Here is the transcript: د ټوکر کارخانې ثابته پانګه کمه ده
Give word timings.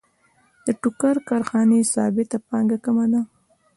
د 0.65 0.67
ټوکر 0.81 1.15
کارخانې 1.29 1.79
ثابته 1.93 2.37
پانګه 2.49 2.77
کمه 2.85 3.05
ده 3.11 3.21